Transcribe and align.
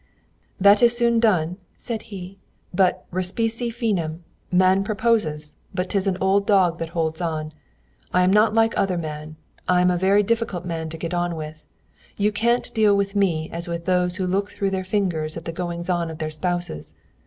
"'That 0.59 0.81
is 0.81 0.97
soon 0.97 1.19
done,' 1.19 1.57
said 1.75 2.01
he; 2.09 2.39
'but 2.73 3.05
respice 3.11 3.69
finem! 3.71 4.21
Man 4.51 4.83
proposes, 4.83 5.57
but 5.75 5.91
'tis 5.91 6.07
an 6.07 6.17
old 6.19 6.47
dog 6.47 6.79
that 6.79 6.89
holds 6.97 7.21
on. 7.21 7.53
I 8.11 8.23
am 8.23 8.33
not 8.33 8.55
like 8.55 8.75
other 8.75 8.97
men. 8.97 9.35
I 9.67 9.79
am 9.79 9.91
a 9.91 9.97
very 9.97 10.23
difficult 10.23 10.65
man 10.65 10.89
to 10.89 10.97
get 10.97 11.13
on 11.13 11.35
with. 11.35 11.65
You 12.17 12.31
can't 12.31 12.73
deal 12.73 12.97
with 12.97 13.15
me 13.15 13.47
as 13.51 13.67
with 13.67 13.85
those 13.85 14.15
who 14.15 14.25
look 14.25 14.49
through 14.49 14.71
their 14.71 14.83
fingers 14.83 15.37
at 15.37 15.45
the 15.45 15.51
goings 15.51 15.87
on 15.87 16.09
of 16.09 16.17
their 16.17 16.31
spouses. 16.31 16.95